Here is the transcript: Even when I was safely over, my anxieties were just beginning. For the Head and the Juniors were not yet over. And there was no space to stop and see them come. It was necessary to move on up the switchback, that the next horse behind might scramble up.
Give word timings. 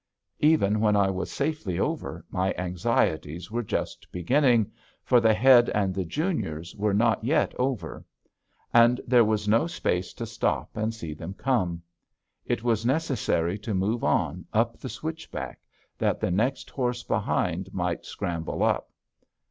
Even 0.39 0.79
when 0.79 0.95
I 0.95 1.11
was 1.11 1.31
safely 1.31 1.77
over, 1.79 2.25
my 2.31 2.55
anxieties 2.57 3.51
were 3.51 3.61
just 3.61 4.11
beginning. 4.11 4.71
For 5.03 5.19
the 5.21 5.35
Head 5.35 5.69
and 5.75 5.93
the 5.93 6.05
Juniors 6.05 6.75
were 6.75 6.95
not 6.95 7.23
yet 7.23 7.53
over. 7.59 8.03
And 8.73 8.99
there 9.05 9.23
was 9.23 9.47
no 9.47 9.67
space 9.67 10.11
to 10.15 10.25
stop 10.25 10.75
and 10.75 10.91
see 10.91 11.13
them 11.13 11.35
come. 11.35 11.83
It 12.47 12.63
was 12.63 12.83
necessary 12.83 13.59
to 13.59 13.75
move 13.75 14.03
on 14.03 14.47
up 14.53 14.75
the 14.79 14.89
switchback, 14.89 15.61
that 15.99 16.19
the 16.19 16.31
next 16.31 16.71
horse 16.71 17.03
behind 17.03 17.71
might 17.71 18.03
scramble 18.03 18.63
up. 18.63 18.89